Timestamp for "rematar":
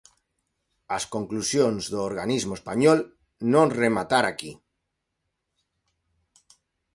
3.81-4.25